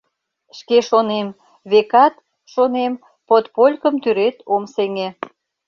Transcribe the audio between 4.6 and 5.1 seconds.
сеҥе...